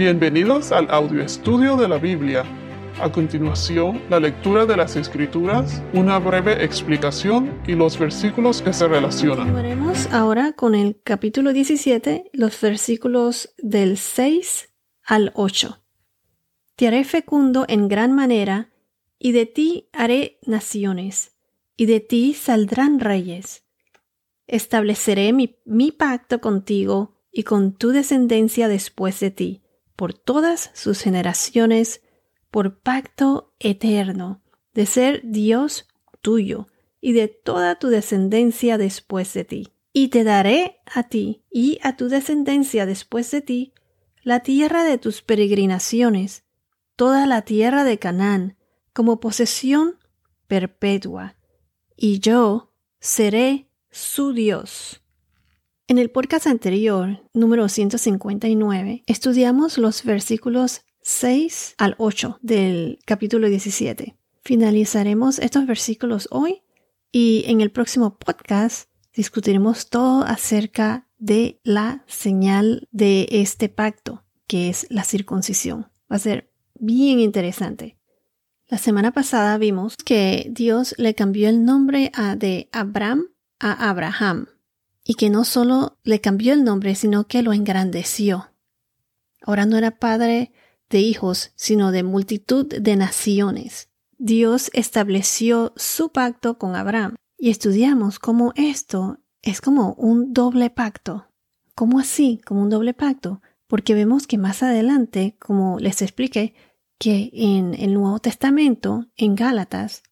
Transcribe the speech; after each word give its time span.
Bienvenidos 0.00 0.72
al 0.72 0.90
audio 0.90 1.22
estudio 1.22 1.76
de 1.76 1.86
la 1.86 1.98
Biblia. 1.98 2.42
A 3.02 3.12
continuación, 3.12 4.00
la 4.08 4.18
lectura 4.18 4.64
de 4.64 4.74
las 4.74 4.96
Escrituras, 4.96 5.82
una 5.92 6.18
breve 6.18 6.64
explicación 6.64 7.60
y 7.66 7.74
los 7.74 7.98
versículos 7.98 8.62
que 8.62 8.72
se 8.72 8.88
relacionan. 8.88 9.48
Continuaremos 9.48 10.06
ahora 10.10 10.52
con 10.52 10.74
el 10.74 10.98
capítulo 11.02 11.52
17, 11.52 12.30
los 12.32 12.58
versículos 12.58 13.54
del 13.58 13.98
6 13.98 14.70
al 15.04 15.32
8. 15.34 15.82
Te 16.76 16.86
haré 16.86 17.04
fecundo 17.04 17.66
en 17.68 17.88
gran 17.88 18.14
manera, 18.14 18.70
y 19.18 19.32
de 19.32 19.44
ti 19.44 19.90
haré 19.92 20.38
naciones, 20.46 21.32
y 21.76 21.84
de 21.84 22.00
ti 22.00 22.32
saldrán 22.32 23.00
reyes. 23.00 23.64
Estableceré 24.46 25.34
mi, 25.34 25.58
mi 25.66 25.92
pacto 25.92 26.40
contigo 26.40 27.20
y 27.30 27.42
con 27.42 27.74
tu 27.74 27.90
descendencia 27.90 28.66
después 28.66 29.20
de 29.20 29.30
ti 29.30 29.62
por 30.00 30.14
todas 30.14 30.70
sus 30.72 31.02
generaciones, 31.02 32.00
por 32.50 32.80
pacto 32.80 33.52
eterno, 33.58 34.42
de 34.72 34.86
ser 34.86 35.20
Dios 35.24 35.88
tuyo 36.22 36.68
y 37.02 37.12
de 37.12 37.28
toda 37.28 37.78
tu 37.78 37.88
descendencia 37.88 38.78
después 38.78 39.34
de 39.34 39.44
ti. 39.44 39.74
Y 39.92 40.08
te 40.08 40.24
daré 40.24 40.80
a 40.86 41.02
ti 41.02 41.44
y 41.50 41.80
a 41.82 41.98
tu 41.98 42.08
descendencia 42.08 42.86
después 42.86 43.30
de 43.30 43.42
ti 43.42 43.74
la 44.22 44.40
tierra 44.40 44.84
de 44.84 44.96
tus 44.96 45.20
peregrinaciones, 45.20 46.44
toda 46.96 47.26
la 47.26 47.42
tierra 47.42 47.84
de 47.84 47.98
Canaán, 47.98 48.56
como 48.94 49.20
posesión 49.20 49.98
perpetua, 50.46 51.36
y 51.94 52.20
yo 52.20 52.72
seré 53.00 53.68
su 53.90 54.32
Dios. 54.32 54.99
En 55.90 55.98
el 55.98 56.08
podcast 56.08 56.46
anterior, 56.46 57.20
número 57.34 57.68
159, 57.68 59.02
estudiamos 59.08 59.76
los 59.76 60.04
versículos 60.04 60.82
6 61.02 61.74
al 61.78 61.96
8 61.98 62.38
del 62.42 63.00
capítulo 63.04 63.48
17. 63.48 64.14
Finalizaremos 64.44 65.40
estos 65.40 65.66
versículos 65.66 66.28
hoy 66.30 66.62
y 67.10 67.42
en 67.48 67.60
el 67.60 67.72
próximo 67.72 68.18
podcast 68.18 68.88
discutiremos 69.14 69.90
todo 69.90 70.22
acerca 70.22 71.08
de 71.18 71.58
la 71.64 72.04
señal 72.06 72.86
de 72.92 73.26
este 73.28 73.68
pacto, 73.68 74.22
que 74.46 74.68
es 74.68 74.86
la 74.90 75.02
circuncisión. 75.02 75.88
Va 76.02 76.14
a 76.14 76.18
ser 76.20 76.52
bien 76.78 77.18
interesante. 77.18 77.96
La 78.68 78.78
semana 78.78 79.10
pasada 79.10 79.58
vimos 79.58 79.96
que 79.96 80.46
Dios 80.52 80.94
le 80.98 81.16
cambió 81.16 81.48
el 81.48 81.64
nombre 81.64 82.12
a, 82.14 82.36
de 82.36 82.68
Abraham 82.70 83.26
a 83.58 83.90
Abraham 83.90 84.46
y 85.04 85.14
que 85.14 85.30
no 85.30 85.44
solo 85.44 85.98
le 86.04 86.20
cambió 86.20 86.52
el 86.52 86.64
nombre, 86.64 86.94
sino 86.94 87.26
que 87.26 87.42
lo 87.42 87.52
engrandeció. 87.52 88.52
Ahora 89.42 89.66
no 89.66 89.76
era 89.76 89.98
padre 89.98 90.52
de 90.88 91.00
hijos, 91.00 91.52
sino 91.56 91.92
de 91.92 92.02
multitud 92.02 92.66
de 92.66 92.96
naciones. 92.96 93.88
Dios 94.18 94.70
estableció 94.74 95.72
su 95.76 96.10
pacto 96.10 96.58
con 96.58 96.76
Abraham 96.76 97.16
y 97.38 97.50
estudiamos 97.50 98.18
cómo 98.18 98.52
esto 98.56 99.18
es 99.42 99.60
como 99.60 99.94
un 99.94 100.34
doble 100.34 100.68
pacto. 100.68 101.26
¿Cómo 101.74 101.98
así? 101.98 102.40
Como 102.44 102.62
un 102.62 102.68
doble 102.68 102.92
pacto. 102.92 103.40
Porque 103.66 103.94
vemos 103.94 104.26
que 104.26 104.36
más 104.36 104.62
adelante, 104.62 105.36
como 105.38 105.78
les 105.78 106.02
expliqué, 106.02 106.54
que 106.98 107.30
en 107.32 107.74
el 107.74 107.94
Nuevo 107.94 108.18
Testamento, 108.18 109.06
en 109.16 109.36
Gálatas, 109.36 110.02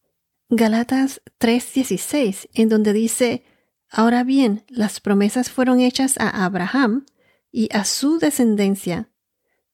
Gálatas 0.49 1.21
3:16, 1.37 2.49
en 2.53 2.69
donde 2.69 2.93
dice, 2.93 3.43
Ahora 3.89 4.23
bien, 4.23 4.63
las 4.67 4.99
promesas 4.99 5.49
fueron 5.49 5.79
hechas 5.79 6.17
a 6.17 6.45
Abraham 6.45 7.05
y 7.51 7.69
a 7.71 7.85
su 7.85 8.19
descendencia. 8.19 9.09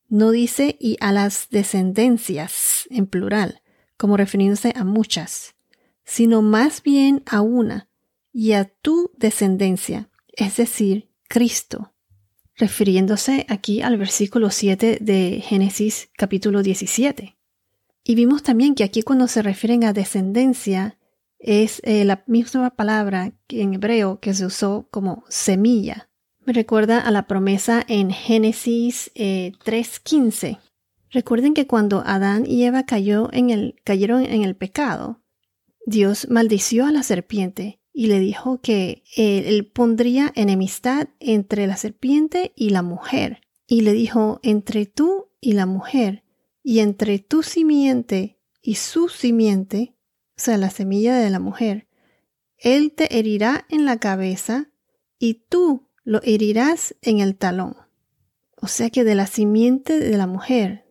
No 0.08 0.32
dice 0.32 0.78
y 0.80 0.98
a 1.02 1.12
las 1.12 1.50
descendencias 1.50 2.88
en 2.90 3.08
plural, 3.08 3.62
como 3.98 4.18
refiriéndose 4.18 4.74
a 4.76 4.84
muchas, 4.84 5.56
sino 6.04 6.42
más 6.42 6.82
bien 6.84 7.24
a 7.26 7.42
una 7.42 7.90
y 8.32 8.54
a 8.54 8.66
tu 8.66 9.12
descendencia, 9.18 10.10
es 10.34 10.58
decir, 10.58 11.10
Cristo, 11.28 11.94
refiriéndose 12.56 13.46
aquí 13.50 13.82
al 13.82 13.98
versículo 13.98 14.50
7 14.50 15.00
de 15.02 15.42
Génesis 15.46 16.10
capítulo 16.16 16.64
17. 16.64 17.36
Y 18.04 18.16
vimos 18.16 18.44
también 18.44 18.76
que 18.76 18.84
aquí 18.84 19.02
cuando 19.02 19.28
se 19.28 19.42
refieren 19.42 19.84
a 19.84 19.94
descendencia, 19.94 20.98
es 21.46 21.80
eh, 21.84 22.04
la 22.06 22.24
misma 22.26 22.72
palabra 22.72 23.34
que 23.48 23.62
en 23.62 23.76
hebreo 23.76 24.20
que 24.20 24.34
se 24.34 24.46
usó 24.46 24.88
como 24.90 25.24
semilla. 25.30 26.10
Me 26.44 26.54
recuerda 26.54 27.00
a 27.00 27.12
la 27.12 27.28
promesa 27.28 27.84
en 27.88 28.12
Génesis 28.12 29.12
3.15. 29.16 30.48
Eh, 30.48 30.58
Recuerden 31.12 31.54
que 31.54 31.68
cuando 31.68 32.04
Adán 32.06 32.46
y 32.46 32.64
Eva 32.64 32.86
cayó 32.86 33.30
en 33.32 33.52
el, 33.52 33.76
cayeron 33.84 34.26
en 34.26 34.44
el 34.44 34.56
pecado, 34.56 35.22
Dios 35.86 36.28
maldició 36.30 36.86
a 36.86 36.92
la 36.92 37.04
serpiente 37.04 37.80
y 37.94 38.08
le 38.08 38.20
dijo 38.20 38.60
que 38.60 39.04
él 39.16 39.72
pondría 39.72 40.32
enemistad 40.36 41.08
entre 41.20 41.68
la 41.68 41.78
serpiente 41.78 42.52
y 42.56 42.72
la 42.72 42.82
mujer. 42.82 43.42
Y 43.68 43.82
le 43.82 43.94
dijo, 43.94 44.40
entre 44.44 44.86
tú 44.86 45.30
y 45.40 45.54
la 45.54 45.66
mujer, 45.66 46.24
y 46.62 46.80
entre 46.80 47.20
tu 47.20 47.44
simiente 47.44 48.40
y 48.62 48.76
su 48.76 49.08
simiente, 49.08 49.95
o 50.38 50.42
sea, 50.42 50.58
la 50.58 50.70
semilla 50.70 51.16
de 51.16 51.30
la 51.30 51.40
mujer, 51.40 51.88
él 52.58 52.94
te 52.94 53.18
herirá 53.18 53.66
en 53.70 53.86
la 53.86 53.98
cabeza 54.00 54.70
y 55.18 55.46
tú 55.50 55.88
lo 56.04 56.22
herirás 56.24 56.96
en 57.02 57.20
el 57.20 57.38
talón. 57.38 57.76
O 58.58 58.68
sea 58.68 58.90
que 58.90 59.04
de 59.04 59.16
la 59.16 59.28
simiente 59.28 60.00
de 60.00 60.18
la 60.18 60.28
mujer, 60.28 60.86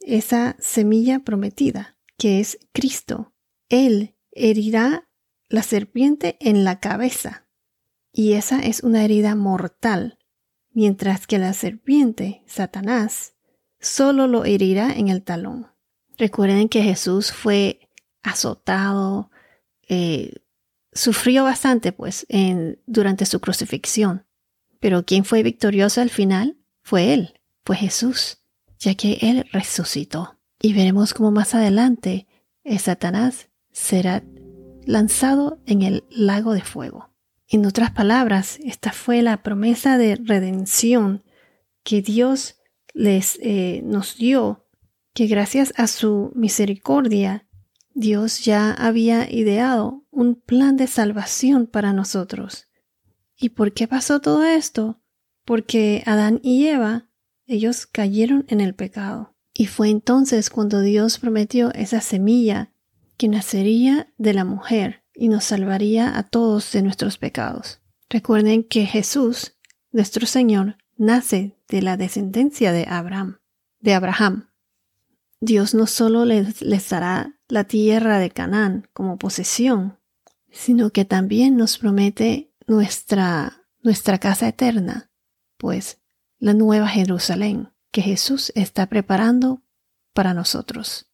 esa 0.00 0.56
semilla 0.58 1.20
prometida, 1.20 1.96
que 2.16 2.40
es 2.40 2.58
Cristo, 2.72 3.32
él 3.68 4.16
herirá 4.32 5.08
la 5.48 5.62
serpiente 5.62 6.36
en 6.40 6.64
la 6.64 6.80
cabeza. 6.80 7.46
Y 8.12 8.32
esa 8.32 8.60
es 8.60 8.82
una 8.82 9.04
herida 9.04 9.34
mortal, 9.34 10.18
mientras 10.72 11.26
que 11.26 11.38
la 11.38 11.52
serpiente, 11.52 12.42
Satanás, 12.46 13.34
solo 13.78 14.26
lo 14.26 14.44
herirá 14.44 14.92
en 14.92 15.08
el 15.08 15.22
talón. 15.22 15.68
Recuerden 16.18 16.68
que 16.68 16.82
Jesús 16.82 17.32
fue 17.32 17.89
azotado, 18.22 19.30
eh, 19.88 20.34
sufrió 20.92 21.44
bastante 21.44 21.92
pues 21.92 22.26
en, 22.28 22.80
durante 22.86 23.26
su 23.26 23.40
crucifixión. 23.40 24.26
Pero 24.80 25.04
quien 25.04 25.24
fue 25.24 25.42
victorioso 25.42 26.00
al 26.00 26.10
final 26.10 26.56
fue 26.82 27.12
Él, 27.12 27.40
fue 27.64 27.76
Jesús, 27.76 28.38
ya 28.78 28.94
que 28.94 29.18
Él 29.20 29.46
resucitó. 29.52 30.38
Y 30.60 30.72
veremos 30.72 31.14
cómo 31.14 31.30
más 31.30 31.54
adelante 31.54 32.26
el 32.64 32.78
Satanás 32.78 33.48
será 33.72 34.22
lanzado 34.84 35.60
en 35.66 35.82
el 35.82 36.04
lago 36.10 36.52
de 36.52 36.62
fuego. 36.62 37.10
En 37.48 37.66
otras 37.66 37.90
palabras, 37.90 38.58
esta 38.64 38.92
fue 38.92 39.22
la 39.22 39.42
promesa 39.42 39.98
de 39.98 40.16
redención 40.16 41.24
que 41.82 42.02
Dios 42.02 42.56
les 42.94 43.38
eh, 43.42 43.82
nos 43.84 44.16
dio, 44.16 44.66
que 45.14 45.26
gracias 45.26 45.72
a 45.76 45.86
su 45.86 46.32
misericordia 46.34 47.46
Dios 48.00 48.46
ya 48.46 48.72
había 48.72 49.30
ideado 49.30 50.06
un 50.10 50.34
plan 50.34 50.78
de 50.78 50.86
salvación 50.86 51.66
para 51.66 51.92
nosotros. 51.92 52.66
¿Y 53.36 53.50
por 53.50 53.74
qué 53.74 53.86
pasó 53.86 54.20
todo 54.20 54.42
esto? 54.42 55.02
Porque 55.44 56.02
Adán 56.06 56.40
y 56.42 56.66
Eva, 56.66 57.10
ellos 57.46 57.84
cayeron 57.84 58.46
en 58.48 58.62
el 58.62 58.74
pecado. 58.74 59.36
Y 59.52 59.66
fue 59.66 59.90
entonces 59.90 60.48
cuando 60.48 60.80
Dios 60.80 61.18
prometió 61.18 61.74
esa 61.74 62.00
semilla 62.00 62.72
que 63.18 63.28
nacería 63.28 64.10
de 64.16 64.32
la 64.32 64.46
mujer 64.46 65.04
y 65.14 65.28
nos 65.28 65.44
salvaría 65.44 66.16
a 66.16 66.22
todos 66.22 66.72
de 66.72 66.80
nuestros 66.80 67.18
pecados. 67.18 67.82
Recuerden 68.08 68.64
que 68.64 68.86
Jesús, 68.86 69.58
nuestro 69.92 70.26
Señor, 70.26 70.78
nace 70.96 71.58
de 71.68 71.82
la 71.82 71.98
descendencia 71.98 72.72
de 72.72 72.86
Abraham, 72.88 73.40
de 73.80 73.92
Abraham. 73.92 74.48
Dios 75.38 75.74
no 75.74 75.86
solo 75.86 76.24
les, 76.24 76.62
les 76.62 76.88
dará 76.88 77.39
la 77.50 77.64
tierra 77.64 78.18
de 78.18 78.30
Canaán 78.30 78.88
como 78.92 79.18
posesión, 79.18 79.98
sino 80.50 80.90
que 80.90 81.04
también 81.04 81.56
nos 81.56 81.78
promete 81.78 82.52
nuestra, 82.66 83.66
nuestra 83.82 84.18
casa 84.18 84.48
eterna, 84.48 85.10
pues 85.56 86.00
la 86.38 86.54
nueva 86.54 86.88
Jerusalén 86.88 87.72
que 87.90 88.02
Jesús 88.02 88.52
está 88.54 88.86
preparando 88.86 89.62
para 90.12 90.34
nosotros. 90.34 91.10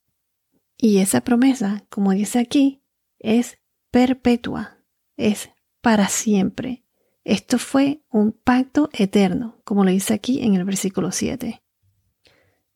Y 0.78 0.98
esa 0.98 1.22
promesa, 1.22 1.84
como 1.88 2.12
dice 2.12 2.38
aquí, 2.38 2.82
es 3.18 3.58
perpetua, 3.90 4.78
es 5.16 5.50
para 5.80 6.08
siempre. 6.08 6.84
Esto 7.24 7.58
fue 7.58 8.04
un 8.10 8.32
pacto 8.32 8.90
eterno, 8.92 9.60
como 9.64 9.84
lo 9.84 9.90
dice 9.90 10.14
aquí 10.14 10.42
en 10.42 10.54
el 10.54 10.64
versículo 10.64 11.12
7. 11.12 11.62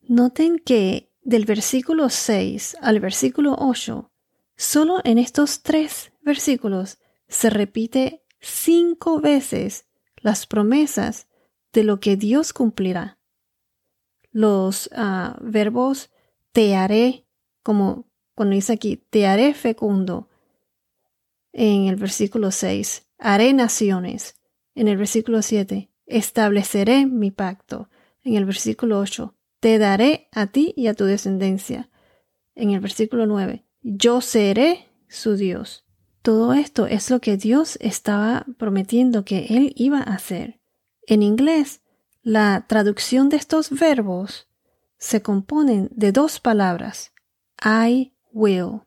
Noten 0.01 0.59
que 0.59 1.10
del 1.23 1.45
versículo 1.45 2.09
6 2.09 2.77
al 2.81 2.99
versículo 2.99 3.55
8, 3.57 4.11
solo 4.55 5.01
en 5.03 5.17
estos 5.17 5.61
tres 5.61 6.11
versículos 6.21 6.99
se 7.27 7.49
repite 7.49 8.23
cinco 8.39 9.19
veces 9.21 9.85
las 10.17 10.47
promesas 10.47 11.27
de 11.73 11.83
lo 11.83 11.99
que 11.99 12.17
Dios 12.17 12.53
cumplirá. 12.53 13.17
los 14.31 14.89
ah, 14.95 15.37
verbos 15.41 16.09
te 16.51 16.75
haré, 16.75 17.25
como 17.63 18.09
cuando 18.35 18.55
dice 18.55 18.73
aquí, 18.73 18.97
te 19.09 19.27
haré 19.27 19.53
fecundo 19.53 20.29
en 21.53 21.87
el 21.87 21.95
versículo 21.97 22.51
6, 22.51 23.07
haré 23.17 23.53
naciones 23.53 24.35
en 24.73 24.87
el 24.87 24.97
versículo 24.97 25.41
7, 25.41 25.89
estableceré 26.05 27.05
mi 27.05 27.31
pacto 27.31 27.89
en 28.23 28.35
el 28.35 28.45
versículo 28.45 28.99
8, 28.99 29.35
te 29.61 29.77
daré 29.77 30.27
a 30.31 30.47
ti 30.47 30.73
y 30.75 30.87
a 30.87 30.93
tu 30.93 31.05
descendencia 31.05 31.89
en 32.55 32.71
el 32.71 32.81
versículo 32.81 33.25
9, 33.27 33.63
yo 33.81 34.19
seré 34.19 34.89
su 35.07 35.35
Dios. 35.35 35.85
Todo 36.21 36.53
esto 36.53 36.87
es 36.87 37.09
lo 37.09 37.21
que 37.21 37.37
Dios 37.37 37.77
estaba 37.79 38.45
prometiendo 38.57 39.23
que 39.23 39.47
Él 39.49 39.73
iba 39.75 39.99
a 39.99 40.15
hacer. 40.15 40.59
En 41.07 41.23
inglés, 41.23 41.81
la 42.21 42.65
traducción 42.67 43.29
de 43.29 43.37
estos 43.37 43.69
verbos 43.69 44.49
se 44.97 45.21
componen 45.21 45.89
de 45.93 46.11
dos 46.11 46.39
palabras, 46.39 47.13
I 47.63 48.13
will. 48.31 48.81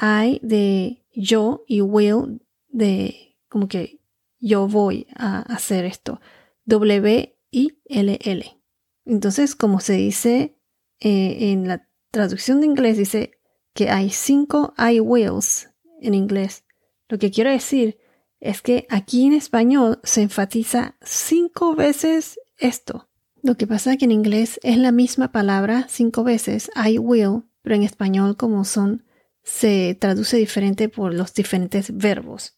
I 0.00 0.40
de 0.42 1.04
yo 1.14 1.64
y 1.66 1.80
will 1.80 2.42
de 2.68 3.36
como 3.48 3.68
que 3.68 4.00
yo 4.40 4.68
voy 4.68 5.06
a 5.14 5.40
hacer 5.40 5.84
esto. 5.84 6.20
W 6.64 7.36
I 7.50 7.78
L 7.86 8.18
L. 8.22 8.61
Entonces, 9.04 9.54
como 9.54 9.80
se 9.80 9.94
dice 9.94 10.56
eh, 11.00 11.50
en 11.52 11.68
la 11.68 11.88
traducción 12.10 12.60
de 12.60 12.66
inglés, 12.66 12.96
dice 12.98 13.32
que 13.74 13.90
hay 13.90 14.10
cinco 14.10 14.74
I 14.78 15.00
wills 15.00 15.70
en 16.00 16.14
inglés. 16.14 16.64
Lo 17.08 17.18
que 17.18 17.30
quiero 17.30 17.50
decir 17.50 17.98
es 18.40 18.60
que 18.60 18.86
aquí 18.90 19.26
en 19.26 19.32
español 19.32 20.00
se 20.02 20.22
enfatiza 20.22 20.96
cinco 21.02 21.74
veces 21.74 22.40
esto. 22.58 23.08
Lo 23.42 23.56
que 23.56 23.66
pasa 23.66 23.92
es 23.92 23.98
que 23.98 24.04
en 24.04 24.12
inglés 24.12 24.60
es 24.62 24.78
la 24.78 24.92
misma 24.92 25.32
palabra 25.32 25.86
cinco 25.88 26.22
veces, 26.24 26.70
I 26.76 26.98
will, 26.98 27.44
pero 27.62 27.74
en 27.74 27.82
español 27.82 28.36
como 28.36 28.64
son, 28.64 29.04
se 29.42 29.96
traduce 30.00 30.36
diferente 30.36 30.88
por 30.88 31.12
los 31.14 31.34
diferentes 31.34 31.96
verbos. 31.96 32.56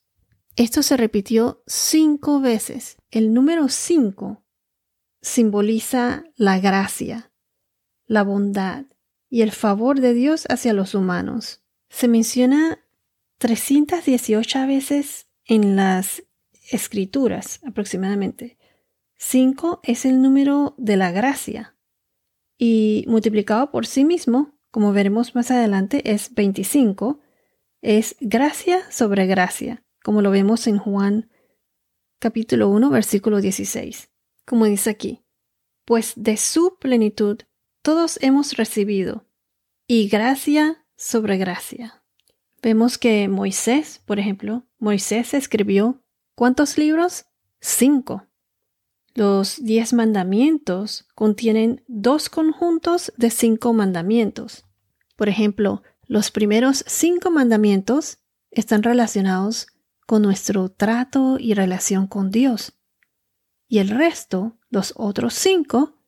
Esto 0.57 0.83
se 0.83 0.97
repitió 0.97 1.63
cinco 1.67 2.41
veces. 2.41 2.97
El 3.11 3.33
número 3.33 3.69
cinco 3.69 4.44
simboliza 5.25 6.25
la 6.37 6.61
gracia, 6.61 7.33
la 8.07 8.23
bondad 8.23 8.85
y 9.31 9.41
el 9.41 9.53
favor 9.53 10.01
de 10.01 10.13
Dios 10.13 10.45
hacia 10.51 10.75
los 10.75 10.95
humanos. 10.95 11.63
Se 11.89 12.09
menciona 12.09 12.85
318 13.39 14.67
veces 14.67 15.27
en 15.47 15.77
las 15.77 16.23
escrituras 16.71 17.61
aproximadamente. 17.67 18.59
5 19.17 19.81
es 19.83 20.05
el 20.05 20.21
número 20.21 20.75
de 20.77 20.99
la 20.99 21.11
gracia 21.11 21.75
y 22.59 23.05
multiplicado 23.09 23.71
por 23.71 23.87
sí 23.87 24.05
mismo, 24.05 24.59
como 24.71 24.93
veremos 24.93 25.35
más 25.35 25.51
adelante, 25.51 26.13
es 26.13 26.35
25. 26.35 27.19
Es 27.81 28.17
gracia 28.21 28.91
sobre 28.91 29.27
gracia, 29.27 29.85
como 30.03 30.21
lo 30.21 30.31
vemos 30.31 30.67
en 30.67 30.77
Juan 30.77 31.31
capítulo 32.19 32.69
1, 32.69 32.91
versículo 32.91 33.41
16. 33.41 34.11
Como 34.47 34.67
dice 34.67 34.91
aquí, 34.91 35.25
pues 35.85 36.13
de 36.17 36.37
su 36.37 36.77
plenitud 36.79 37.39
todos 37.83 38.19
hemos 38.23 38.57
recibido, 38.57 39.27
y 39.87 40.09
gracia 40.09 40.87
sobre 40.97 41.37
gracia. 41.37 42.03
Vemos 42.63 42.97
que 42.97 43.29
Moisés, 43.29 44.01
por 44.07 44.19
ejemplo, 44.19 44.67
Moisés 44.79 45.35
escribió 45.35 46.03
¿cuántos 46.35 46.79
libros? 46.79 47.27
Cinco. 47.61 48.27
Los 49.15 49.63
diez 49.63 49.93
mandamientos 49.93 51.07
contienen 51.15 51.85
dos 51.87 52.29
conjuntos 52.29 53.13
de 53.17 53.31
cinco 53.31 53.75
mandamientos. 53.75 54.65
Por 55.15 55.29
ejemplo, 55.29 55.83
los 56.07 56.31
primeros 56.31 56.85
cinco 56.87 57.31
mandamientos 57.31 58.19
están 58.51 58.83
relacionados 58.83 59.67
con 60.07 60.23
nuestro 60.23 60.71
trato 60.71 61.37
y 61.39 61.55
relación 61.55 62.07
con 62.07 62.31
Dios. 62.31 62.73
Y 63.75 63.81
el 63.81 63.89
resto, 63.89 64.57
los 64.71 64.93
otros 64.95 65.35
cinco, 65.35 65.99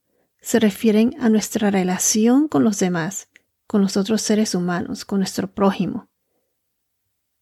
se 0.41 0.61
refieren 0.61 1.17
a 1.19 1.29
nuestra 1.29 1.69
relación 1.69 2.47
con 2.47 2.63
los 2.63 2.79
demás, 2.79 3.29
con 3.67 3.83
los 3.83 3.97
otros 3.97 4.23
seres 4.23 4.55
humanos, 4.55 5.05
con 5.05 5.19
nuestro 5.19 5.53
prójimo. 5.53 6.09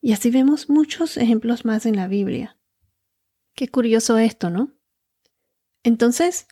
Y 0.01 0.15
así 0.15 0.31
vemos 0.31 0.71
muchos 0.71 1.19
ejemplos 1.19 1.67
más 1.67 1.85
en 1.85 1.97
la 1.97 2.09
Biblia. 2.09 2.57
Qué 3.55 3.69
curioso 3.69 4.17
esto, 4.17 4.49
¿no? 4.49 4.73
Entonces, 5.83 6.47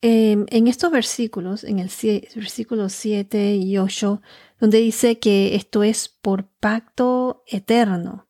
em, 0.00 0.46
en 0.50 0.68
estos 0.68 0.92
versículos, 0.92 1.64
en 1.64 1.80
el 1.80 1.90
versículo 2.36 2.88
7 2.88 3.56
y 3.56 3.78
8, 3.78 4.22
donde 4.60 4.78
dice 4.78 5.18
que 5.18 5.56
esto 5.56 5.82
es 5.82 6.08
por 6.08 6.46
pacto 6.46 7.42
eterno, 7.48 8.28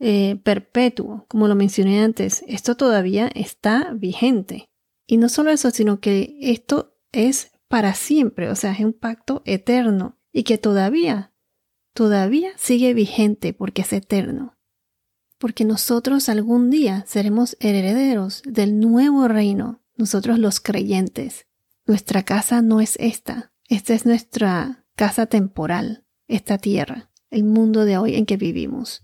eh, 0.00 0.40
perpetuo, 0.42 1.26
como 1.28 1.46
lo 1.46 1.54
mencioné 1.54 2.02
antes, 2.02 2.42
esto 2.48 2.76
todavía 2.76 3.30
está 3.34 3.92
vigente. 3.94 4.68
Y 5.06 5.18
no 5.18 5.28
solo 5.28 5.50
eso, 5.50 5.70
sino 5.70 6.00
que 6.00 6.36
esto 6.40 6.96
es 7.12 7.52
para 7.68 7.94
siempre, 7.94 8.48
o 8.48 8.56
sea, 8.56 8.72
es 8.72 8.80
un 8.80 8.92
pacto 8.92 9.42
eterno 9.44 10.18
y 10.32 10.42
que 10.42 10.58
todavía, 10.58 11.32
todavía 11.94 12.50
sigue 12.56 12.94
vigente 12.94 13.52
porque 13.52 13.82
es 13.82 13.92
eterno 13.92 14.56
porque 15.40 15.64
nosotros 15.64 16.28
algún 16.28 16.68
día 16.68 17.02
seremos 17.08 17.56
herederos 17.60 18.42
del 18.44 18.78
nuevo 18.78 19.26
reino, 19.26 19.80
nosotros 19.96 20.38
los 20.38 20.60
creyentes. 20.60 21.46
Nuestra 21.86 22.24
casa 22.24 22.60
no 22.60 22.82
es 22.82 22.96
esta, 23.00 23.50
esta 23.66 23.94
es 23.94 24.04
nuestra 24.04 24.84
casa 24.96 25.24
temporal, 25.24 26.04
esta 26.28 26.58
tierra, 26.58 27.10
el 27.30 27.44
mundo 27.44 27.86
de 27.86 27.96
hoy 27.96 28.16
en 28.16 28.26
que 28.26 28.36
vivimos. 28.36 29.02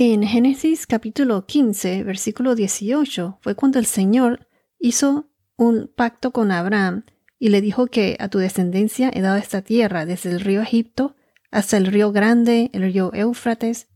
En 0.00 0.22
Génesis 0.22 0.86
capítulo 0.86 1.44
15, 1.44 2.04
versículo 2.04 2.54
18, 2.54 3.40
fue 3.40 3.56
cuando 3.56 3.80
el 3.80 3.84
Señor 3.84 4.46
hizo 4.78 5.28
un 5.56 5.92
pacto 5.92 6.30
con 6.30 6.52
Abraham 6.52 7.04
y 7.36 7.48
le 7.48 7.60
dijo 7.60 7.88
que 7.88 8.16
a 8.20 8.28
tu 8.28 8.38
descendencia 8.38 9.10
he 9.12 9.20
dado 9.20 9.38
esta 9.38 9.62
tierra, 9.62 10.06
desde 10.06 10.30
el 10.30 10.38
río 10.38 10.62
Egipto 10.62 11.16
hasta 11.50 11.78
el 11.78 11.86
río 11.86 12.12
Grande, 12.12 12.70
el 12.74 12.92
río 12.92 13.12
Éufrates, 13.12 13.88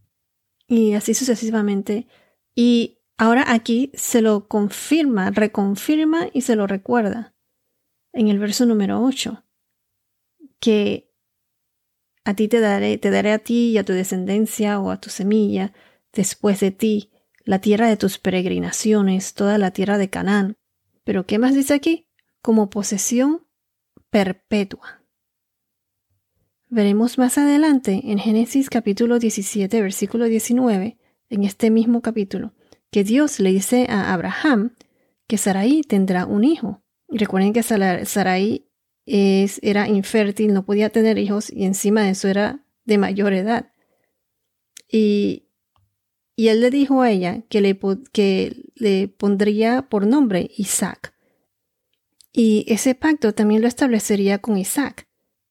y 0.67 0.95
así 0.95 1.15
sucesivamente. 1.15 2.09
Y 2.53 2.99
ahora 3.17 3.45
aquí 3.47 3.93
se 3.95 4.23
lo 4.23 4.49
confirma, 4.49 5.31
reconfirma 5.31 6.27
y 6.33 6.41
se 6.41 6.57
lo 6.57 6.67
recuerda 6.67 7.37
en 8.13 8.27
el 8.27 8.41
verso 8.41 8.67
número 8.67 9.05
8, 9.05 9.45
que 10.59 11.15
a 12.25 12.35
ti 12.35 12.49
te 12.49 12.59
daré, 12.59 12.99
te 12.99 13.11
daré 13.13 13.31
a 13.31 13.39
ti 13.39 13.71
y 13.71 13.79
a 13.79 13.85
tu 13.85 13.93
descendencia 13.93 14.81
o 14.81 14.91
a 14.91 15.01
tu 15.01 15.09
semilla 15.09 15.73
después 16.13 16.61
de 16.61 16.71
ti 16.71 17.11
la 17.45 17.61
tierra 17.61 17.89
de 17.89 17.97
tus 17.97 18.19
peregrinaciones, 18.19 19.35
toda 19.35 19.59
la 19.59 19.73
tierra 19.73 19.99
de 19.99 20.11
Canaán. 20.11 20.57
Pero 21.05 21.27
¿qué 21.27 21.39
más 21.39 21.55
dice 21.55 21.75
aquí? 21.75 22.07
Como 22.41 22.71
posesión 22.71 23.47
perpetua. 24.11 25.03
Veremos 26.69 27.19
más 27.19 27.37
adelante 27.39 28.01
en 28.05 28.19
Génesis 28.19 28.71
capítulo 28.71 29.19
17, 29.19 29.83
versículo 29.83 30.27
19, 30.27 30.99
en 31.29 31.45
este 31.45 31.71
mismo 31.71 32.01
capítulo, 32.01 32.55
que 32.91 33.05
Dios 33.05 33.41
le 33.41 33.53
dice 33.53 33.87
a 33.89 34.13
Abraham 34.13 34.75
que 35.27 35.39
Sarai 35.39 35.83
tendrá 35.83 36.27
un 36.27 36.45
hijo. 36.45 36.83
Y 37.09 37.19
recuerden 37.19 37.53
que 37.53 37.63
Sarai 37.63 38.67
era 39.05 39.89
infértil, 39.89 40.55
no 40.55 40.65
podía 40.65 40.91
tener 40.91 41.19
hijos 41.19 41.51
y 41.53 41.65
encima 41.65 42.03
de 42.03 42.11
eso 42.11 42.29
era 42.29 42.65
de 42.85 42.99
mayor 42.99 43.33
edad. 43.33 43.73
Y, 44.91 45.52
y 46.43 46.49
él 46.49 46.61
le 46.61 46.71
dijo 46.71 47.03
a 47.03 47.11
ella 47.13 47.43
que 47.49 47.61
le, 47.61 47.79
que 48.11 48.65
le 48.75 49.07
pondría 49.07 49.83
por 49.83 50.09
nombre 50.09 50.51
Isaac. 50.57 51.15
Y 52.33 52.65
ese 52.67 52.97
pacto 52.97 53.33
también 53.33 53.63
lo 53.63 53.69
establecería 53.69 54.41
con 54.41 54.59
Isaac. 54.59 55.07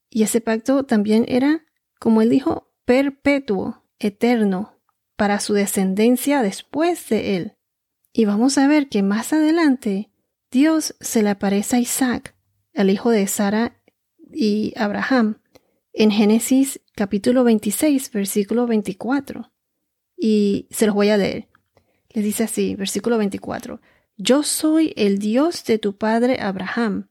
Y 0.09 0.23
ese 0.23 0.41
pacto 0.41 0.83
también 0.83 1.23
era, 1.29 1.63
como 1.97 2.21
él 2.21 2.29
dijo, 2.29 2.73
perpetuo, 2.83 3.85
eterno, 3.99 4.81
para 5.15 5.39
su 5.39 5.53
descendencia 5.53 6.41
después 6.41 7.07
de 7.07 7.37
él. 7.37 7.53
Y 8.11 8.25
vamos 8.25 8.57
a 8.57 8.67
ver 8.67 8.89
que 8.89 9.01
más 9.01 9.31
adelante 9.31 10.11
Dios 10.51 10.97
se 10.99 11.23
le 11.23 11.29
aparece 11.29 11.77
a 11.77 11.79
Isaac, 11.79 12.35
el 12.73 12.89
hijo 12.89 13.11
de 13.11 13.27
Sara 13.27 13.81
y 14.29 14.73
Abraham, 14.75 15.39
en 15.93 16.11
Génesis 16.11 16.81
capítulo 16.95 17.45
26, 17.45 18.11
versículo 18.11 18.67
24. 18.67 19.50
Y 20.23 20.67
se 20.69 20.85
los 20.85 20.93
voy 20.93 21.09
a 21.09 21.17
leer. 21.17 21.47
Le 22.11 22.21
dice 22.21 22.43
así, 22.43 22.75
versículo 22.75 23.17
24. 23.17 23.81
Yo 24.17 24.43
soy 24.43 24.93
el 24.95 25.17
Dios 25.17 25.65
de 25.65 25.79
tu 25.79 25.97
padre 25.97 26.39
Abraham. 26.39 27.07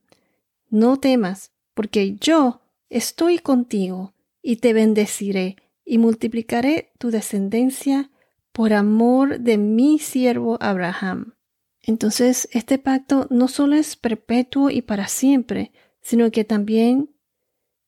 No 0.69 0.97
temas, 0.97 1.51
porque 1.73 2.15
yo 2.15 2.61
Estoy 2.91 3.39
contigo 3.39 4.13
y 4.41 4.57
te 4.57 4.73
bendeciré 4.73 5.55
y 5.85 5.97
multiplicaré 5.97 6.91
tu 6.99 7.09
descendencia 7.09 8.11
por 8.51 8.73
amor 8.73 9.39
de 9.39 9.57
mi 9.57 9.97
siervo 9.97 10.57
Abraham. 10.59 11.35
Entonces, 11.83 12.49
este 12.51 12.79
pacto 12.79 13.27
no 13.29 13.47
solo 13.47 13.77
es 13.77 13.95
perpetuo 13.95 14.69
y 14.69 14.81
para 14.81 15.07
siempre, 15.07 15.71
sino 16.01 16.31
que 16.31 16.43
también 16.43 17.15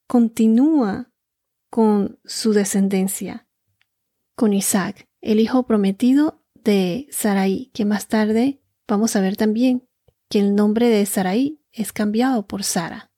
continúa 0.07 1.11
con 1.69 2.17
su 2.23 2.53
descendencia, 2.53 3.45
con 4.35 4.53
Isaac, 4.53 5.09
el 5.23 5.39
hijo 5.39 5.63
prometido 5.63 6.43
de 6.53 7.07
Sarai, 7.09 7.71
que 7.73 7.85
más 7.85 8.07
tarde 8.07 8.61
vamos 8.87 9.15
a 9.15 9.21
ver 9.21 9.37
también 9.37 9.87
que 10.29 10.39
el 10.39 10.53
nombre 10.53 10.89
de 10.89 11.05
Sarai 11.05 11.59
es 11.71 11.93
cambiado 11.93 12.45
por 12.45 12.63
Sara. 12.63 13.11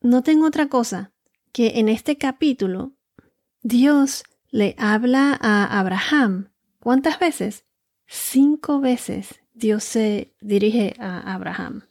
Noten 0.00 0.42
otra 0.42 0.68
cosa, 0.68 1.12
que 1.52 1.78
en 1.78 1.88
este 1.88 2.16
capítulo 2.16 2.94
Dios 3.62 4.24
le 4.50 4.74
habla 4.78 5.38
a 5.40 5.78
Abraham. 5.78 6.50
¿Cuántas 6.80 7.18
veces? 7.18 7.64
Cinco 8.06 8.80
veces 8.80 9.40
Dios 9.54 9.84
se 9.84 10.34
dirige 10.40 10.94
a 10.98 11.34
Abraham. 11.34 11.84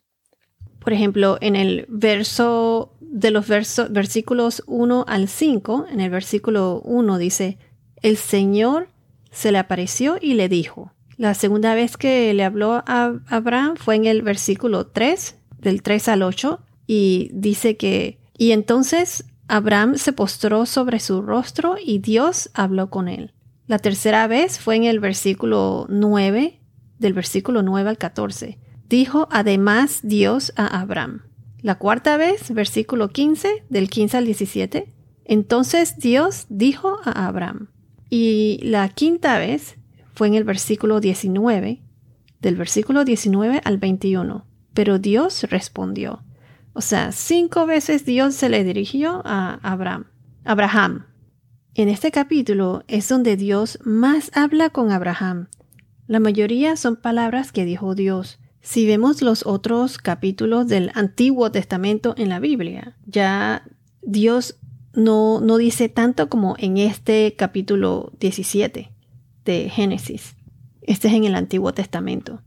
Por 0.79 0.93
ejemplo, 0.93 1.37
en 1.41 1.55
el 1.55 1.85
verso 1.89 2.97
de 2.99 3.29
los 3.29 3.47
versos, 3.47 3.91
versículos 3.91 4.63
1 4.65 5.05
al 5.07 5.27
5, 5.27 5.85
en 5.91 5.99
el 5.99 6.09
versículo 6.09 6.81
1 6.83 7.17
dice, 7.19 7.59
el 8.01 8.17
Señor 8.17 8.90
se 9.31 9.51
le 9.51 9.57
apareció 9.57 10.17
y 10.21 10.35
le 10.35 10.49
dijo. 10.49 10.93
La 11.17 11.33
segunda 11.33 11.75
vez 11.75 11.97
que 11.97 12.33
le 12.33 12.43
habló 12.43 12.83
a 12.85 13.13
Abraham 13.27 13.75
fue 13.75 13.95
en 13.95 14.05
el 14.05 14.21
versículo 14.21 14.87
3, 14.87 15.35
del 15.59 15.81
3 15.81 16.07
al 16.09 16.23
8, 16.23 16.59
y 16.87 17.29
dice 17.33 17.77
que, 17.77 18.19
y 18.37 18.51
entonces 18.51 19.25
Abraham 19.47 19.97
se 19.97 20.13
postró 20.13 20.65
sobre 20.65 20.99
su 20.99 21.21
rostro 21.21 21.75
y 21.83 21.99
Dios 21.99 22.49
habló 22.53 22.89
con 22.89 23.07
él. 23.07 23.33
La 23.67 23.79
tercera 23.79 24.27
vez 24.27 24.59
fue 24.59 24.75
en 24.75 24.85
el 24.85 24.99
versículo 24.99 25.85
9, 25.89 26.59
del 26.99 27.13
versículo 27.13 27.61
9 27.61 27.89
al 27.89 27.97
14. 27.97 28.57
Dijo 28.89 29.27
además 29.31 29.99
Dios 30.03 30.53
a 30.55 30.81
Abraham. 30.81 31.21
La 31.61 31.75
cuarta 31.75 32.17
vez, 32.17 32.53
versículo 32.53 33.09
15, 33.09 33.63
del 33.69 33.89
15 33.89 34.17
al 34.17 34.25
17. 34.25 34.93
Entonces 35.25 35.97
Dios 35.97 36.47
dijo 36.49 36.97
a 37.05 37.27
Abraham. 37.27 37.69
Y 38.13 38.59
la 38.61 38.89
quinta 38.89 39.39
vez 39.39 39.77
fue 40.13 40.27
en 40.27 40.33
el 40.33 40.43
versículo 40.43 40.99
19, 40.99 41.81
del 42.41 42.55
versículo 42.57 43.05
19 43.05 43.61
al 43.63 43.77
21. 43.77 44.45
Pero 44.73 44.99
Dios 44.99 45.43
respondió. 45.43 46.21
O 46.73 46.81
sea, 46.81 47.13
cinco 47.13 47.65
veces 47.65 48.03
Dios 48.03 48.35
se 48.35 48.49
le 48.49 48.65
dirigió 48.65 49.21
a 49.23 49.59
Abraham. 49.63 50.07
Abraham. 50.43 51.05
En 51.73 51.87
este 51.87 52.11
capítulo 52.11 52.83
es 52.89 53.07
donde 53.07 53.37
Dios 53.37 53.79
más 53.85 54.29
habla 54.33 54.71
con 54.71 54.91
Abraham. 54.91 55.47
La 56.07 56.19
mayoría 56.19 56.75
son 56.75 56.97
palabras 56.97 57.53
que 57.53 57.63
dijo 57.63 57.95
Dios. 57.95 58.39
Si 58.59 58.85
vemos 58.85 59.21
los 59.21 59.45
otros 59.45 59.97
capítulos 59.97 60.67
del 60.67 60.91
Antiguo 60.95 61.49
Testamento 61.49 62.13
en 62.17 62.27
la 62.27 62.41
Biblia, 62.41 62.97
ya 63.05 63.63
Dios 64.01 64.57
no, 64.93 65.39
no 65.41 65.57
dice 65.57 65.89
tanto 65.89 66.29
como 66.29 66.55
en 66.57 66.77
este 66.77 67.35
capítulo 67.37 68.11
17 68.19 68.91
de 69.45 69.69
Génesis. 69.69 70.35
Este 70.81 71.07
es 71.07 71.13
en 71.13 71.23
el 71.25 71.35
Antiguo 71.35 71.73
Testamento. 71.73 72.41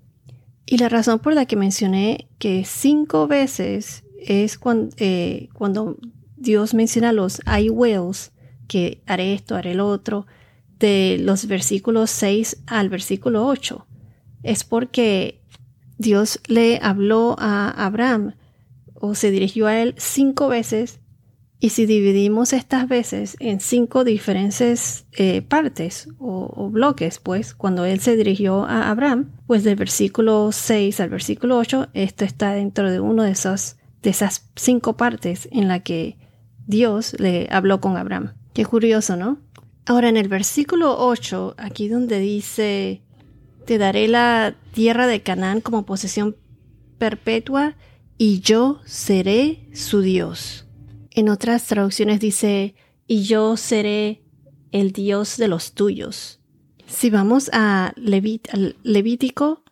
Y 0.66 0.78
la 0.78 0.88
razón 0.88 1.18
por 1.18 1.34
la 1.34 1.46
que 1.46 1.56
mencioné 1.56 2.28
que 2.38 2.64
cinco 2.64 3.26
veces 3.26 4.04
es 4.18 4.58
cuando, 4.58 4.94
eh, 4.98 5.48
cuando 5.52 5.96
Dios 6.36 6.74
menciona 6.74 7.12
los 7.12 7.40
I 7.46 7.70
wills, 7.70 8.32
que 8.66 9.02
haré 9.06 9.34
esto, 9.34 9.56
haré 9.56 9.74
lo 9.74 9.88
otro, 9.88 10.26
de 10.78 11.18
los 11.20 11.46
versículos 11.46 12.10
6 12.10 12.62
al 12.66 12.88
versículo 12.88 13.46
8. 13.46 13.86
Es 14.42 14.64
porque 14.64 15.40
Dios 15.98 16.40
le 16.46 16.78
habló 16.82 17.36
a 17.38 17.70
Abraham 17.70 18.34
o 18.94 19.14
se 19.14 19.30
dirigió 19.30 19.66
a 19.66 19.80
él 19.80 19.94
cinco 19.98 20.48
veces 20.48 21.00
y 21.64 21.70
si 21.70 21.86
dividimos 21.86 22.52
estas 22.52 22.88
veces 22.88 23.38
en 23.40 23.58
cinco 23.58 24.04
diferentes 24.04 25.06
eh, 25.12 25.40
partes 25.40 26.10
o, 26.18 26.68
bloques, 26.68 27.20
pues 27.20 27.54
cuando 27.54 27.86
él 27.86 28.00
se 28.00 28.18
dirigió 28.18 28.66
a 28.66 28.90
Abraham, 28.90 29.30
pues 29.46 29.64
del 29.64 29.76
versículo 29.76 30.52
6 30.52 31.00
al 31.00 31.08
versículo 31.08 31.56
8, 31.56 31.88
esto 31.94 32.26
está 32.26 32.52
dentro 32.52 32.90
de 32.90 33.00
uno 33.00 33.22
de 33.22 33.30
esos 33.30 33.76
de 34.02 34.10
esas 34.10 34.50
cinco 34.56 34.98
partes 34.98 35.48
en 35.52 35.68
la 35.68 35.80
que 35.80 36.18
Dios 36.66 37.18
le 37.18 37.48
habló 37.50 37.80
con 37.80 37.96
Abraham. 37.96 38.34
Qué 38.52 38.66
curioso, 38.66 39.16
¿no? 39.16 39.38
Ahora 39.86 40.10
en 40.10 40.18
el 40.18 40.28
versículo 40.28 40.94
8, 40.98 41.54
aquí 41.56 41.88
donde 41.88 42.18
dice, 42.18 43.00
te 43.64 43.78
daré 43.78 44.06
la 44.06 44.54
tierra 44.74 45.06
de 45.06 45.22
Canaán 45.22 45.62
como 45.62 45.86
posesión 45.86 46.36
perpetua 46.98 47.74
y 48.18 48.40
yo 48.40 48.82
seré 48.84 49.66
su 49.72 50.02
Dios. 50.02 50.63
En 51.16 51.28
otras 51.28 51.64
traducciones 51.68 52.18
dice, 52.18 52.74
y 53.06 53.22
yo 53.22 53.56
seré 53.56 54.24
el 54.72 54.90
Dios 54.90 55.36
de 55.36 55.46
los 55.46 55.72
tuyos. 55.72 56.40
Si 56.88 57.08
vamos 57.08 57.50
a 57.52 57.94
Levítico 57.94 59.62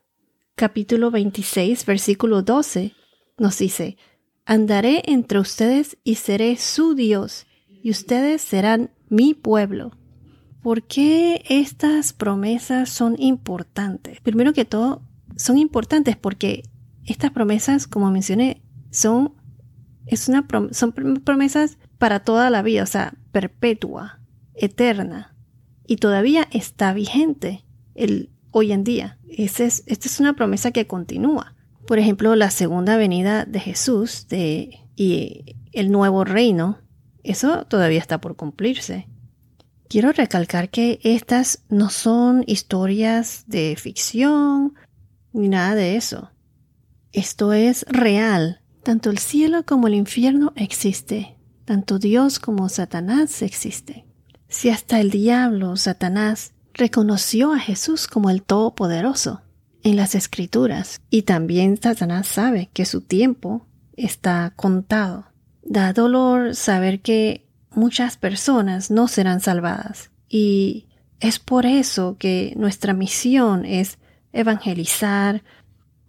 capítulo 0.54 1.10
26, 1.10 1.84
versículo 1.84 2.42
12, 2.42 2.94
nos 3.38 3.58
dice, 3.58 3.96
Andaré 4.44 5.02
entre 5.06 5.40
ustedes 5.40 5.98
y 6.04 6.14
seré 6.14 6.56
su 6.56 6.94
Dios, 6.94 7.46
y 7.82 7.90
ustedes 7.90 8.40
serán 8.40 8.92
mi 9.08 9.34
pueblo. 9.34 9.90
¿Por 10.62 10.84
qué 10.84 11.42
estas 11.48 12.12
promesas 12.12 12.88
son 12.88 13.20
importantes? 13.20 14.20
Primero 14.20 14.52
que 14.52 14.64
todo, 14.64 15.02
son 15.34 15.58
importantes 15.58 16.16
porque 16.16 16.62
estas 17.04 17.32
promesas, 17.32 17.88
como 17.88 18.12
mencioné, 18.12 18.62
son 18.92 19.34
es 20.06 20.28
una 20.28 20.46
son 20.72 20.92
promesas 20.92 21.78
para 21.98 22.20
toda 22.20 22.50
la 22.50 22.62
vida, 22.62 22.82
o 22.82 22.86
sea, 22.86 23.14
perpetua, 23.30 24.20
eterna, 24.54 25.34
y 25.86 25.96
todavía 25.96 26.48
está 26.50 26.92
vigente 26.92 27.64
el, 27.94 28.30
hoy 28.50 28.72
en 28.72 28.84
día. 28.84 29.18
esta 29.28 29.64
es 29.64 30.20
una 30.20 30.34
promesa 30.34 30.70
que 30.70 30.86
continúa. 30.86 31.54
Por 31.86 31.98
ejemplo, 31.98 32.34
la 32.36 32.50
segunda 32.50 32.96
venida 32.96 33.44
de 33.44 33.60
Jesús 33.60 34.26
de, 34.28 34.80
y 34.96 35.56
el 35.72 35.90
nuevo 35.90 36.24
reino, 36.24 36.78
eso 37.24 37.66
todavía 37.66 37.98
está 37.98 38.20
por 38.20 38.36
cumplirse. 38.36 39.08
Quiero 39.88 40.12
recalcar 40.12 40.70
que 40.70 41.00
estas 41.02 41.64
no 41.68 41.90
son 41.90 42.44
historias 42.46 43.44
de 43.46 43.76
ficción 43.76 44.74
ni 45.32 45.48
nada 45.48 45.74
de 45.74 45.96
eso. 45.96 46.30
Esto 47.12 47.52
es 47.52 47.84
real 47.88 48.61
tanto 48.82 49.10
el 49.10 49.18
cielo 49.18 49.64
como 49.64 49.86
el 49.86 49.94
infierno 49.94 50.52
existe, 50.56 51.36
tanto 51.64 51.98
Dios 51.98 52.38
como 52.38 52.68
Satanás 52.68 53.42
existe. 53.42 54.04
Si 54.48 54.68
hasta 54.68 55.00
el 55.00 55.10
diablo, 55.10 55.76
Satanás, 55.76 56.52
reconoció 56.74 57.52
a 57.52 57.58
Jesús 57.58 58.06
como 58.06 58.30
el 58.30 58.42
Todopoderoso 58.42 59.42
en 59.82 59.96
las 59.96 60.14
Escrituras, 60.14 61.00
y 61.10 61.22
también 61.22 61.78
Satanás 61.80 62.26
sabe 62.26 62.70
que 62.72 62.84
su 62.84 63.00
tiempo 63.00 63.66
está 63.96 64.52
contado. 64.56 65.26
Da 65.62 65.92
dolor 65.92 66.54
saber 66.54 67.00
que 67.00 67.46
muchas 67.70 68.16
personas 68.16 68.90
no 68.90 69.08
serán 69.08 69.40
salvadas, 69.40 70.10
y 70.28 70.86
es 71.20 71.38
por 71.38 71.66
eso 71.66 72.16
que 72.18 72.52
nuestra 72.56 72.94
misión 72.94 73.64
es 73.64 73.98
evangelizar, 74.32 75.42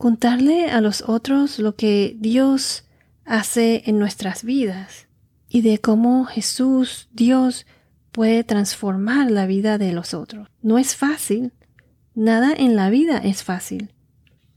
contarle 0.03 0.65
a 0.69 0.81
los 0.81 1.01
otros 1.07 1.59
lo 1.59 1.77
que 1.77 2.17
Dios 2.19 2.83
hace 3.23 3.83
en 3.85 3.99
nuestras 3.99 4.43
vidas 4.43 5.07
y 5.47 5.61
de 5.61 5.77
cómo 5.77 6.25
Jesús, 6.25 7.07
Dios, 7.13 7.65
puede 8.11 8.43
transformar 8.43 9.31
la 9.31 9.45
vida 9.45 9.77
de 9.77 9.93
los 9.93 10.13
otros. 10.13 10.49
No 10.61 10.77
es 10.77 10.97
fácil, 10.97 11.53
nada 12.15 12.51
en 12.53 12.75
la 12.75 12.89
vida 12.89 13.17
es 13.19 13.43
fácil. 13.43 13.93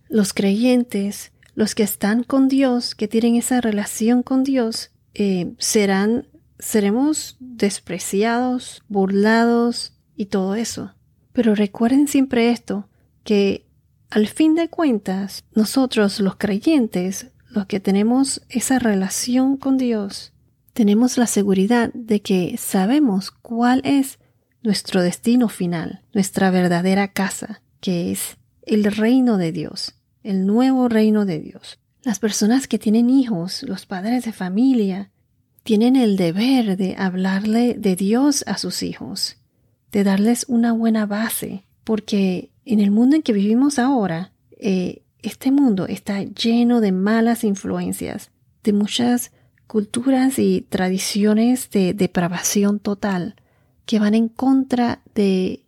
Los 0.08 0.32
creyentes, 0.32 1.30
los 1.54 1.76
que 1.76 1.84
están 1.84 2.24
con 2.24 2.48
Dios, 2.48 2.96
que 2.96 3.06
tienen 3.06 3.36
esa 3.36 3.60
relación 3.60 4.24
con 4.24 4.42
Dios, 4.42 4.90
eh, 5.14 5.54
serán, 5.58 6.26
seremos 6.58 7.36
despreciados, 7.38 8.82
burlados 8.88 9.92
y 10.16 10.26
todo 10.26 10.56
eso. 10.56 10.96
Pero 11.32 11.54
recuerden 11.54 12.08
siempre 12.08 12.50
esto, 12.50 12.88
que 13.22 13.65
al 14.10 14.28
fin 14.28 14.54
de 14.54 14.68
cuentas, 14.68 15.44
nosotros 15.54 16.20
los 16.20 16.36
creyentes, 16.36 17.28
los 17.50 17.66
que 17.66 17.80
tenemos 17.80 18.42
esa 18.48 18.78
relación 18.78 19.56
con 19.56 19.78
Dios, 19.78 20.32
tenemos 20.72 21.16
la 21.16 21.26
seguridad 21.26 21.90
de 21.94 22.20
que 22.20 22.56
sabemos 22.58 23.30
cuál 23.30 23.80
es 23.84 24.18
nuestro 24.62 25.02
destino 25.02 25.48
final, 25.48 26.02
nuestra 26.12 26.50
verdadera 26.50 27.12
casa, 27.12 27.62
que 27.80 28.12
es 28.12 28.36
el 28.62 28.84
reino 28.84 29.38
de 29.38 29.52
Dios, 29.52 29.94
el 30.22 30.46
nuevo 30.46 30.88
reino 30.88 31.24
de 31.24 31.40
Dios. 31.40 31.78
Las 32.02 32.18
personas 32.18 32.68
que 32.68 32.78
tienen 32.78 33.10
hijos, 33.10 33.62
los 33.62 33.86
padres 33.86 34.24
de 34.24 34.32
familia, 34.32 35.10
tienen 35.62 35.96
el 35.96 36.16
deber 36.16 36.76
de 36.76 36.94
hablarle 36.96 37.74
de 37.74 37.96
Dios 37.96 38.44
a 38.46 38.58
sus 38.58 38.82
hijos, 38.82 39.38
de 39.92 40.04
darles 40.04 40.44
una 40.48 40.72
buena 40.72 41.06
base, 41.06 41.64
porque 41.84 42.50
en 42.66 42.80
el 42.80 42.90
mundo 42.90 43.16
en 43.16 43.22
que 43.22 43.32
vivimos 43.32 43.78
ahora, 43.78 44.32
eh, 44.58 45.04
este 45.22 45.50
mundo 45.50 45.86
está 45.86 46.22
lleno 46.22 46.80
de 46.80 46.92
malas 46.92 47.44
influencias, 47.44 48.30
de 48.62 48.72
muchas 48.72 49.32
culturas 49.66 50.38
y 50.38 50.62
tradiciones 50.68 51.70
de 51.70 51.94
depravación 51.94 52.80
total 52.80 53.36
que 53.86 53.98
van 53.98 54.14
en 54.14 54.28
contra 54.28 55.02
de 55.14 55.64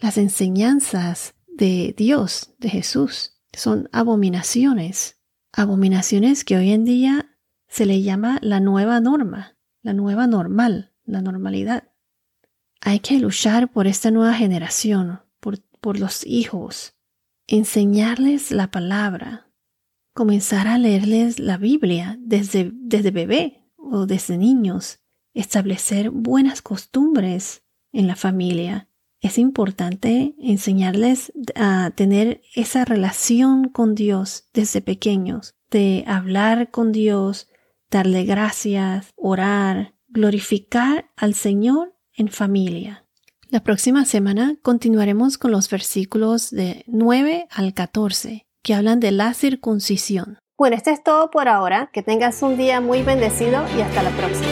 las 0.00 0.18
enseñanzas 0.18 1.34
de 1.46 1.94
Dios, 1.96 2.52
de 2.58 2.68
Jesús. 2.68 3.40
Son 3.52 3.88
abominaciones, 3.92 5.20
abominaciones 5.52 6.44
que 6.44 6.56
hoy 6.56 6.72
en 6.72 6.84
día 6.84 7.36
se 7.68 7.86
le 7.86 8.02
llama 8.02 8.38
la 8.42 8.60
nueva 8.60 9.00
norma, 9.00 9.56
la 9.80 9.94
nueva 9.94 10.26
normal, 10.26 10.92
la 11.04 11.22
normalidad. 11.22 11.84
Hay 12.80 12.98
que 12.98 13.18
luchar 13.18 13.70
por 13.70 13.86
esta 13.86 14.10
nueva 14.10 14.34
generación, 14.34 15.21
por 15.82 15.98
los 15.98 16.24
hijos, 16.24 16.94
enseñarles 17.46 18.52
la 18.52 18.70
palabra, 18.70 19.50
comenzar 20.14 20.68
a 20.68 20.78
leerles 20.78 21.38
la 21.38 21.58
Biblia 21.58 22.16
desde, 22.20 22.70
desde 22.72 23.10
bebé 23.10 23.68
o 23.76 24.06
desde 24.06 24.38
niños, 24.38 25.00
establecer 25.34 26.10
buenas 26.10 26.62
costumbres 26.62 27.64
en 27.92 28.06
la 28.06 28.16
familia. 28.16 28.88
Es 29.20 29.38
importante 29.38 30.34
enseñarles 30.38 31.32
a 31.56 31.90
tener 31.94 32.42
esa 32.54 32.84
relación 32.84 33.68
con 33.68 33.94
Dios 33.94 34.48
desde 34.54 34.80
pequeños, 34.80 35.56
de 35.70 36.04
hablar 36.06 36.70
con 36.70 36.92
Dios, 36.92 37.48
darle 37.90 38.24
gracias, 38.24 39.12
orar, 39.16 39.94
glorificar 40.08 41.10
al 41.16 41.34
Señor 41.34 41.96
en 42.14 42.28
familia. 42.28 43.06
La 43.52 43.60
próxima 43.62 44.06
semana 44.06 44.56
continuaremos 44.62 45.36
con 45.36 45.50
los 45.50 45.68
versículos 45.68 46.50
de 46.50 46.84
9 46.86 47.48
al 47.50 47.74
14 47.74 48.46
que 48.62 48.72
hablan 48.72 48.98
de 48.98 49.12
la 49.12 49.34
circuncisión. 49.34 50.38
Bueno, 50.56 50.74
esto 50.74 50.88
es 50.88 51.04
todo 51.04 51.30
por 51.30 51.48
ahora. 51.48 51.90
Que 51.92 52.02
tengas 52.02 52.40
un 52.40 52.56
día 52.56 52.80
muy 52.80 53.02
bendecido 53.02 53.62
y 53.76 53.82
hasta 53.82 54.04
la 54.04 54.10
próxima. 54.12 54.48